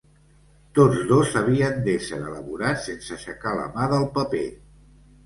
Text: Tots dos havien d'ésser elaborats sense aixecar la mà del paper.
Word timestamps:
Tots 0.77 1.01
dos 1.11 1.35
havien 1.41 1.77
d'ésser 1.87 2.19
elaborats 2.29 2.87
sense 2.89 3.13
aixecar 3.17 3.53
la 3.59 3.69
mà 3.77 3.87
del 3.93 4.09
paper. 4.17 4.43